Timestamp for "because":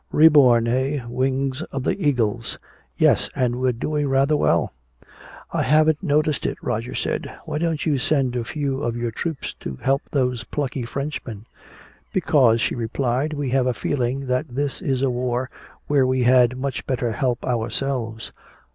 12.11-12.61